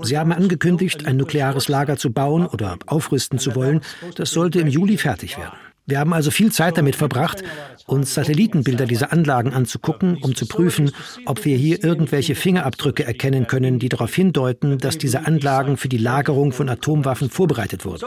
[0.03, 3.83] Sie haben angekündigt, ein nukleares Lager zu bauen oder aufrüsten zu wollen.
[4.17, 5.57] Das sollte im Juli fertig werden.
[5.87, 7.45] Wir haben also viel Zeit damit verbracht,
[7.87, 10.91] uns Satellitenbilder dieser Anlagen anzugucken, um zu prüfen,
[11.27, 15.99] ob wir hier irgendwelche Fingerabdrücke erkennen können, die darauf hindeuten, dass diese Anlagen für die
[15.99, 18.05] Lagerung von Atomwaffen vorbereitet wurden.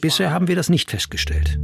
[0.00, 1.58] Bisher haben wir das nicht festgestellt.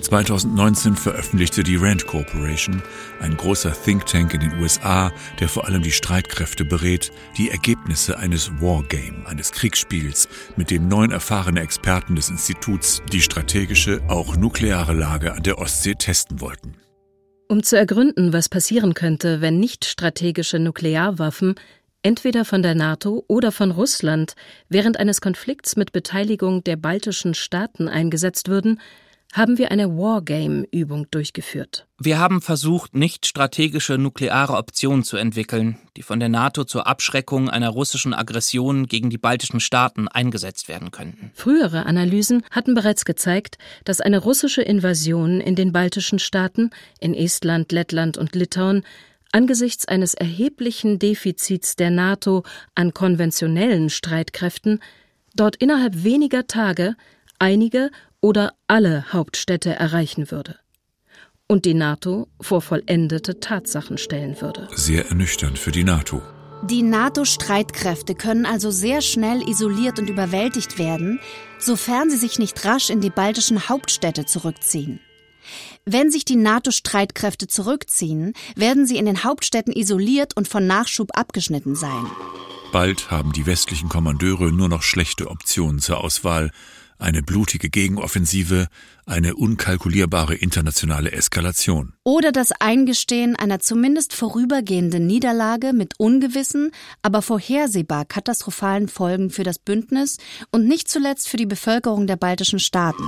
[0.00, 2.82] 2019 veröffentlichte die Rand Corporation,
[3.20, 8.18] ein großer Think Tank in den USA, der vor allem die Streitkräfte berät, die Ergebnisse
[8.18, 14.94] eines Wargame, eines Kriegsspiels, mit dem neun erfahrene Experten des Instituts die strategische, auch nukleare
[14.94, 16.74] Lage an der Ostsee testen wollten.
[17.48, 21.56] Um zu ergründen, was passieren könnte, wenn nicht strategische Nuklearwaffen
[22.02, 24.34] entweder von der NATO oder von Russland
[24.68, 28.80] während eines Konflikts mit Beteiligung der baltischen Staaten eingesetzt würden,
[29.32, 31.86] haben wir eine Wargame-Übung durchgeführt.
[31.98, 37.48] Wir haben versucht, nicht strategische nukleare Optionen zu entwickeln, die von der NATO zur Abschreckung
[37.48, 41.30] einer russischen Aggression gegen die baltischen Staaten eingesetzt werden könnten.
[41.34, 47.70] Frühere Analysen hatten bereits gezeigt, dass eine russische Invasion in den baltischen Staaten, in Estland,
[47.70, 48.82] Lettland und Litauen,
[49.32, 52.42] angesichts eines erheblichen Defizits der NATO
[52.74, 54.80] an konventionellen Streitkräften
[55.36, 56.96] dort innerhalb weniger Tage
[57.38, 60.56] einige oder alle Hauptstädte erreichen würde
[61.50, 64.68] und die NATO vor vollendete Tatsachen stellen würde.
[64.76, 66.22] Sehr ernüchternd für die NATO.
[66.62, 71.18] Die NATO-Streitkräfte können also sehr schnell isoliert und überwältigt werden,
[71.58, 75.00] sofern sie sich nicht rasch in die baltischen Hauptstädte zurückziehen.
[75.84, 81.74] Wenn sich die NATO-Streitkräfte zurückziehen, werden sie in den Hauptstädten isoliert und von Nachschub abgeschnitten
[81.74, 82.06] sein.
[82.72, 86.52] Bald haben die westlichen Kommandeure nur noch schlechte Optionen zur Auswahl,
[87.00, 88.68] eine blutige Gegenoffensive,
[89.06, 91.94] eine unkalkulierbare internationale Eskalation.
[92.04, 96.70] Oder das Eingestehen einer zumindest vorübergehenden Niederlage mit ungewissen,
[97.02, 100.18] aber vorhersehbar katastrophalen Folgen für das Bündnis
[100.50, 103.04] und nicht zuletzt für die Bevölkerung der baltischen Staaten.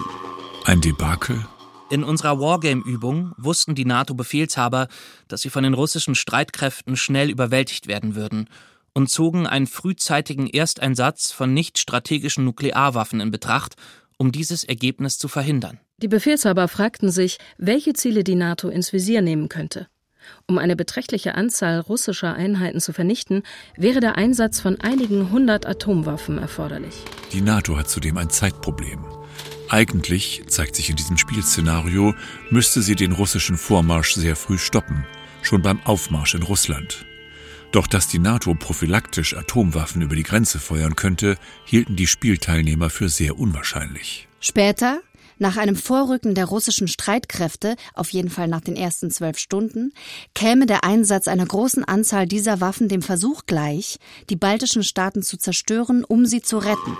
[0.64, 1.46] Ein Debakel?
[1.90, 4.88] In unserer Wargame-Übung wussten die NATO-Befehlshaber,
[5.28, 8.48] dass sie von den russischen Streitkräften schnell überwältigt werden würden
[8.94, 13.76] und zogen einen frühzeitigen Ersteinsatz von nicht strategischen Nuklearwaffen in Betracht,
[14.18, 15.80] um dieses Ergebnis zu verhindern.
[15.98, 19.88] Die Befehlshaber fragten sich, welche Ziele die NATO ins Visier nehmen könnte.
[20.46, 23.42] Um eine beträchtliche Anzahl russischer Einheiten zu vernichten,
[23.76, 26.94] wäre der Einsatz von einigen hundert Atomwaffen erforderlich.
[27.32, 29.04] Die NATO hat zudem ein Zeitproblem.
[29.68, 32.14] Eigentlich, zeigt sich in diesem Spielszenario,
[32.50, 35.06] müsste sie den russischen Vormarsch sehr früh stoppen,
[35.40, 37.06] schon beim Aufmarsch in Russland.
[37.72, 43.08] Doch dass die NATO prophylaktisch Atomwaffen über die Grenze feuern könnte, hielten die Spielteilnehmer für
[43.08, 44.28] sehr unwahrscheinlich.
[44.40, 45.00] Später,
[45.38, 49.92] nach einem Vorrücken der russischen Streitkräfte, auf jeden Fall nach den ersten zwölf Stunden,
[50.34, 55.38] käme der Einsatz einer großen Anzahl dieser Waffen dem Versuch gleich, die baltischen Staaten zu
[55.38, 56.96] zerstören, um sie zu retten.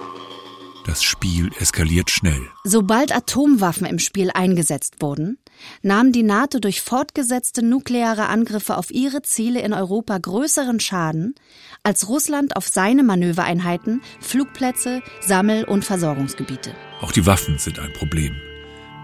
[0.87, 2.49] Das Spiel eskaliert schnell.
[2.65, 5.39] Sobald Atomwaffen im Spiel eingesetzt wurden,
[5.83, 11.35] nahm die NATO durch fortgesetzte nukleare Angriffe auf ihre Ziele in Europa größeren Schaden,
[11.83, 16.75] als Russland auf seine Manövereinheiten, Flugplätze, Sammel- und Versorgungsgebiete.
[17.01, 18.35] Auch die Waffen sind ein Problem.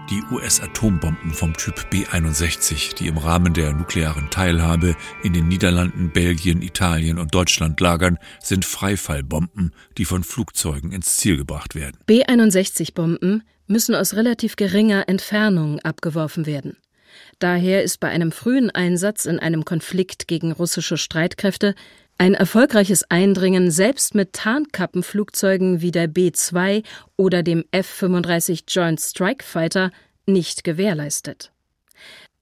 [0.09, 6.63] Die US-Atombomben vom Typ B-61, die im Rahmen der nuklearen Teilhabe in den Niederlanden, Belgien,
[6.63, 11.99] Italien und Deutschland lagern, sind Freifallbomben, die von Flugzeugen ins Ziel gebracht werden.
[12.07, 16.75] B-61-Bomben müssen aus relativ geringer Entfernung abgeworfen werden.
[17.39, 21.75] Daher ist bei einem frühen Einsatz in einem Konflikt gegen russische Streitkräfte
[22.17, 26.83] ein erfolgreiches Eindringen selbst mit Tarnkappenflugzeugen wie der B-2
[27.15, 29.91] oder dem F-35 Joint Strike Fighter
[30.25, 31.53] nicht gewährleistet.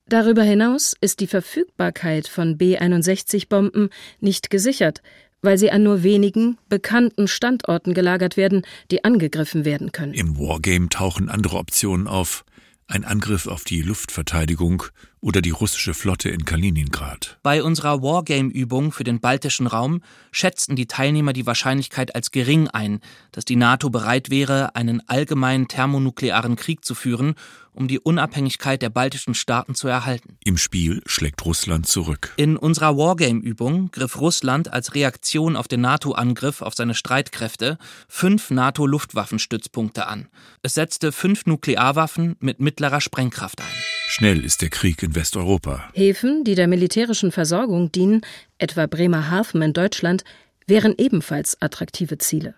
[0.10, 5.02] Darüber hinaus ist die Verfügbarkeit von B-61-Bomben nicht gesichert,
[5.42, 10.14] weil sie an nur wenigen bekannten Standorten gelagert werden, die angegriffen werden können.
[10.14, 12.44] Im Wargame tauchen andere Optionen auf,
[12.88, 14.84] ein Angriff auf die Luftverteidigung
[15.28, 17.38] oder die russische Flotte in Kaliningrad.
[17.44, 23.02] Bei unserer Wargame-Übung für den baltischen Raum schätzten die Teilnehmer die Wahrscheinlichkeit als gering ein,
[23.34, 27.36] dass die NATO bereit wäre, einen allgemeinen thermonuklearen Krieg zu führen,
[27.74, 30.38] um die Unabhängigkeit der baltischen Staaten zu erhalten.
[30.46, 32.34] Im Spiel schlägt Russland zurück.
[32.38, 40.08] In unserer Wargame-Übung griff Russland als Reaktion auf den NATO-Angriff auf seine Streitkräfte fünf NATO-Luftwaffenstützpunkte
[40.08, 40.30] an.
[40.62, 43.68] Es setzte fünf Nuklearwaffen mit mittlerer Sprengkraft ein.
[44.10, 45.90] Schnell ist der Krieg in Westeuropa.
[45.94, 48.22] Häfen, die der militärischen Versorgung dienen,
[48.60, 50.24] etwa Bremerhaven in Deutschland,
[50.68, 52.54] wären ebenfalls attraktive Ziele.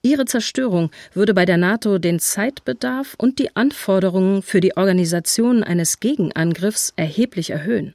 [0.00, 6.00] Ihre Zerstörung würde bei der NATO den Zeitbedarf und die Anforderungen für die Organisation eines
[6.00, 7.94] Gegenangriffs erheblich erhöhen.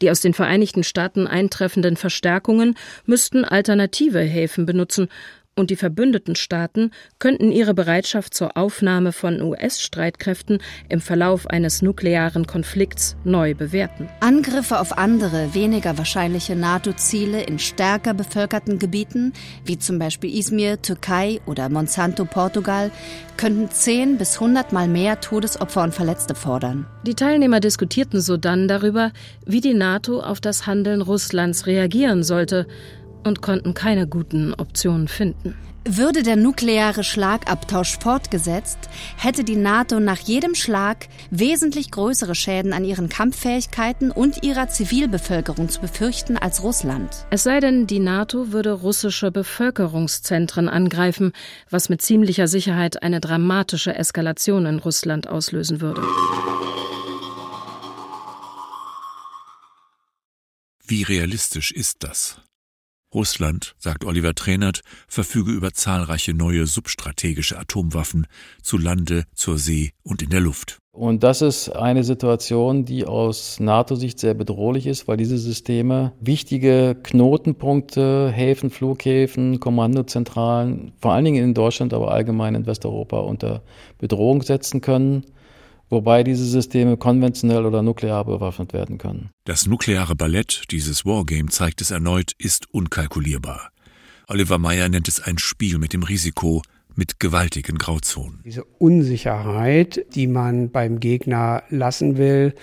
[0.00, 5.08] Die aus den Vereinigten Staaten eintreffenden Verstärkungen müssten alternative Häfen benutzen
[5.56, 12.46] und die verbündeten Staaten könnten ihre Bereitschaft zur Aufnahme von US-Streitkräften im Verlauf eines nuklearen
[12.46, 14.08] Konflikts neu bewerten.
[14.20, 19.32] Angriffe auf andere, weniger wahrscheinliche NATO-Ziele in stärker bevölkerten Gebieten,
[19.64, 22.90] wie zum Beispiel Izmir, Türkei oder Monsanto, Portugal,
[23.38, 26.86] könnten 10 bis 100 Mal mehr Todesopfer und Verletzte fordern.
[27.06, 29.12] Die Teilnehmer diskutierten sodann darüber,
[29.46, 32.66] wie die NATO auf das Handeln Russlands reagieren sollte
[33.26, 35.54] und konnten keine guten Optionen finden.
[35.88, 38.78] Würde der nukleare Schlagabtausch fortgesetzt,
[39.16, 45.68] hätte die NATO nach jedem Schlag wesentlich größere Schäden an ihren Kampffähigkeiten und ihrer Zivilbevölkerung
[45.68, 47.26] zu befürchten als Russland.
[47.30, 51.32] Es sei denn, die NATO würde russische Bevölkerungszentren angreifen,
[51.70, 56.02] was mit ziemlicher Sicherheit eine dramatische Eskalation in Russland auslösen würde.
[60.84, 62.40] Wie realistisch ist das?
[63.16, 68.26] Russland, sagt Oliver Trainert, verfüge über zahlreiche neue substrategische Atomwaffen
[68.62, 70.78] zu Lande, zur See und in der Luft.
[70.92, 76.94] Und das ist eine Situation, die aus NATO-Sicht sehr bedrohlich ist, weil diese Systeme wichtige
[77.02, 83.62] Knotenpunkte, Häfen, Flughäfen, Kommandozentralen, vor allen Dingen in Deutschland, aber allgemein in Westeuropa unter
[83.98, 85.24] Bedrohung setzen können
[85.88, 89.30] wobei diese Systeme konventionell oder nuklear bewaffnet werden können.
[89.44, 93.70] Das nukleare Ballett, dieses Wargame zeigt es erneut, ist unkalkulierbar.
[94.28, 96.62] Oliver Meyer nennt es ein Spiel mit dem Risiko,
[96.96, 98.40] mit gewaltigen Grauzonen.
[98.44, 102.54] Diese Unsicherheit, die man beim Gegner lassen will,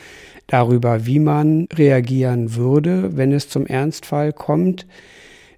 [0.48, 4.86] darüber, wie man reagieren würde, wenn es zum Ernstfall kommt,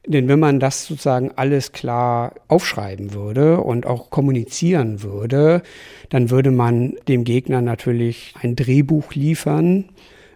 [0.08, 5.64] denn wenn man das sozusagen alles klar aufschreiben würde und auch kommunizieren würde,
[6.10, 9.86] dann würde man dem Gegner natürlich ein Drehbuch liefern,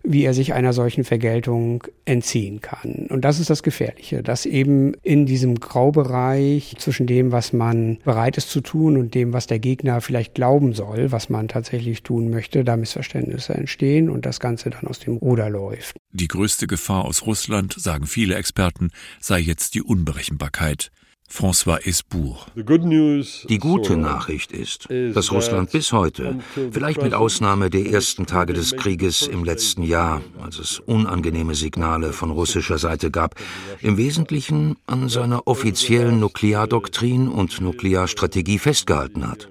[0.10, 3.06] wie er sich einer solchen Vergeltung entziehen kann.
[3.10, 8.36] Und das ist das Gefährliche, dass eben in diesem Graubereich zwischen dem, was man bereit
[8.36, 12.32] ist zu tun und dem, was der Gegner vielleicht glauben soll, was man tatsächlich tun
[12.32, 15.96] möchte, da Missverständnisse entstehen und das Ganze dann aus dem Ruder läuft.
[16.12, 18.90] Die größte Gefahr aus Russland, sagen viele Experten,
[19.20, 20.90] sei jetzt die Unberechenbarkeit.
[21.32, 22.48] François Esbourg.
[22.56, 26.40] Die gute Nachricht ist, dass Russland bis heute,
[26.72, 32.14] vielleicht mit Ausnahme der ersten Tage des Krieges im letzten Jahr, als es unangenehme Signale
[32.14, 33.36] von russischer Seite gab,
[33.82, 39.50] im Wesentlichen an seiner offiziellen Nukleardoktrin und Nuklearstrategie festgehalten hat.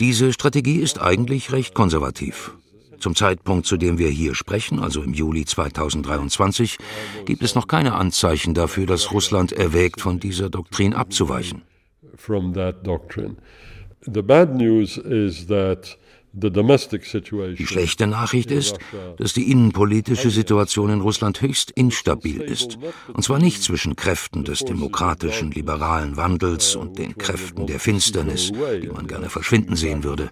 [0.00, 2.52] Diese Strategie ist eigentlich recht konservativ.
[3.06, 6.76] Zum Zeitpunkt, zu dem wir hier sprechen, also im Juli 2023,
[7.24, 11.62] gibt es noch keine Anzeichen dafür, dass Russland erwägt, von dieser Doktrin abzuweichen.
[14.00, 15.96] The bad news is that
[16.36, 18.78] die schlechte Nachricht ist,
[19.16, 22.78] dass die innenpolitische Situation in Russland höchst instabil ist.
[23.14, 28.88] Und zwar nicht zwischen Kräften des demokratischen, liberalen Wandels und den Kräften der Finsternis, die
[28.88, 30.30] man gerne verschwinden sehen würde.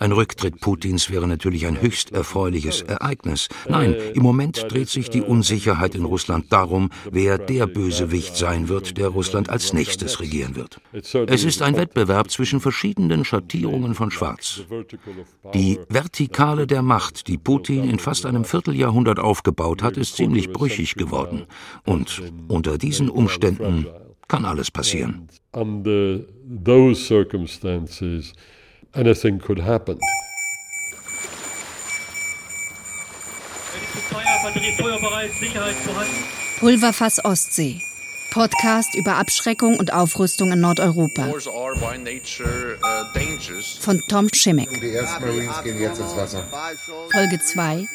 [0.00, 3.48] Ein Rücktritt Putins wäre natürlich ein höchst erfreuliches Ereignis.
[3.68, 8.98] Nein, im Moment dreht sich die Unsicherheit in Russland darum, wer der Bösewicht sein wird,
[8.98, 10.80] der Russland als nächstes regieren wird.
[10.92, 14.64] Es ist ein Wettbewerb zwischen verschiedenen Schattierungen von Schwarz.
[15.52, 20.94] Die Vertikale der Macht, die Putin in fast einem Vierteljahrhundert aufgebaut hat, ist ziemlich brüchig
[20.94, 21.46] geworden.
[21.84, 23.86] Und unter diesen Umständen
[24.26, 25.28] kann alles passieren.
[25.52, 26.20] Under
[26.64, 28.32] those circumstances,
[28.92, 29.98] anything could happen.
[36.60, 37.82] Pulverfass Ostsee.
[38.34, 41.32] Podcast über Abschreckung und Aufrüstung in Nordeuropa.
[43.78, 44.80] Von Tom Schimmick.
[44.80, 46.44] Die ersten Marines gehen jetzt ins Wasser.
[47.12, 47.86] Folge 2.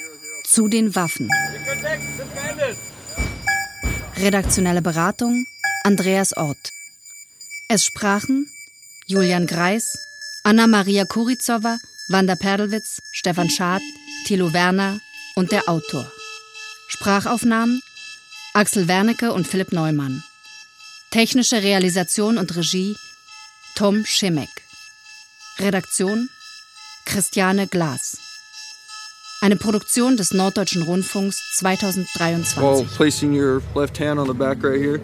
[0.46, 1.30] Zu den Waffen.
[4.16, 5.46] Redaktionelle Beratung
[5.84, 6.72] Andreas Ort.
[7.68, 8.50] Es sprachen
[9.08, 9.98] Julian Greis,
[10.46, 13.82] Anna-Maria Kurizowa, Wanda Perlwitz, Stefan Schad,
[14.26, 15.02] Thilo Werner
[15.36, 16.10] und der Autor.
[16.88, 17.82] Sprachaufnahmen
[18.54, 20.24] Axel Wernicke und Philipp Neumann.
[21.12, 22.96] Technische Realisation und Regie
[23.76, 24.50] Tom Schimek.
[25.58, 26.30] Redaktion
[27.06, 28.20] Christiane Glas.
[29.42, 32.62] Eine Produktion des Norddeutschen Rundfunks 2023.
[32.62, 35.00] While placing your left hand on the back right here.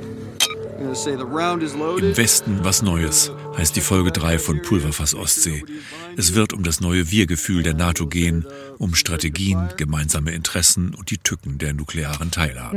[0.78, 5.64] Im Westen was Neues heißt die Folge 3 von Pulverfass Ostsee.
[6.18, 8.46] Es wird um das neue Wir-Gefühl der NATO gehen,
[8.78, 12.76] um Strategien, gemeinsame Interessen und die Tücken der nuklearen Teilhabe.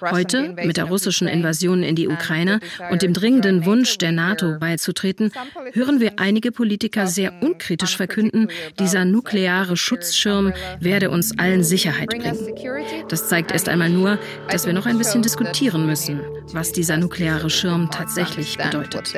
[0.00, 5.32] Heute, mit der russischen Invasion in die Ukraine und dem dringenden Wunsch der NATO beizutreten,
[5.72, 8.48] hören wir einige Politiker sehr unkritisch verkünden,
[8.78, 12.38] dieser nukleare Schutzschirm werde uns allen Sicherheit bringen.
[13.08, 14.18] Das zeigt erst einmal nur,
[14.50, 16.20] dass wir noch ein bisschen diskutieren diskutieren müssen,
[16.52, 19.14] was dieser nukleare Schirm tatsächlich bedeutet.